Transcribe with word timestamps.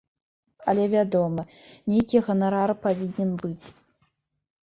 Але, 0.71 0.85
вядома, 0.93 1.41
нейкі 1.91 2.17
ганарар 2.27 2.73
павінен 2.85 3.29
быць. 3.43 3.65